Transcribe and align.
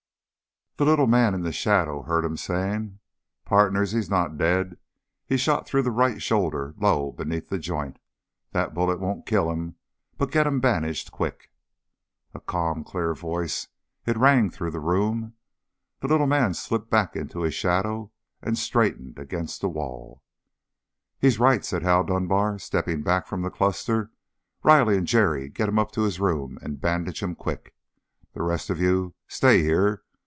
The 0.77 0.85
little 0.87 1.05
man 1.05 1.35
in 1.35 1.41
the 1.43 1.51
shadow 1.51 2.01
heard 2.01 2.25
him 2.25 2.35
saying, 2.35 2.99
"Pardners, 3.45 3.91
he's 3.91 4.09
not 4.09 4.35
dead. 4.37 4.77
He's 5.27 5.39
shot 5.39 5.67
through 5.67 5.83
the 5.83 5.91
right 5.91 6.19
shoulder, 6.19 6.73
low, 6.75 7.11
beneath 7.11 7.49
the 7.49 7.59
joint. 7.59 7.99
That 8.51 8.73
bullet 8.73 8.99
won't 8.99 9.27
kill 9.27 9.51
him, 9.51 9.75
but 10.17 10.31
get 10.31 10.47
him 10.47 10.59
bandaged 10.59 11.11
quick!" 11.11 11.51
A 12.33 12.39
calm, 12.39 12.83
clear 12.83 13.13
voice, 13.13 13.67
it 14.07 14.17
rang 14.17 14.49
through 14.49 14.71
the 14.71 14.79
room. 14.79 15.35
The 15.99 16.07
little 16.07 16.25
man 16.25 16.55
slipped 16.55 16.89
back 16.89 17.15
into 17.15 17.41
his 17.41 17.53
shadow, 17.53 18.11
and 18.41 18.57
straightened 18.57 19.19
against 19.19 19.61
the 19.61 19.69
wall. 19.69 20.23
"He's 21.19 21.37
right," 21.37 21.63
said 21.63 21.83
Hal 21.83 22.03
Dunbar, 22.05 22.57
stepping 22.57 23.03
back 23.03 23.27
from 23.27 23.43
the 23.43 23.51
cluster. 23.51 24.09
"Riley 24.63 24.97
and 24.97 25.05
Jerry, 25.05 25.47
get 25.47 25.69
him 25.69 25.77
up 25.77 25.91
to 25.91 26.01
his 26.01 26.19
room 26.19 26.57
and 26.63 26.81
bandage 26.81 27.21
him, 27.21 27.35
quick! 27.35 27.75
The 28.33 28.41
rest 28.41 28.71
of 28.71 28.79
you 28.81 29.13
stay 29.27 29.61
here. 29.61 30.01